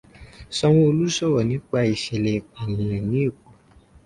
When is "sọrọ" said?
1.15-1.39